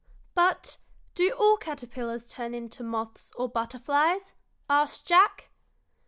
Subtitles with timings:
[0.33, 0.79] "But
[1.13, 4.33] do all caterpillars turn into moths or butterflies?"
[4.67, 5.51] asked Jack.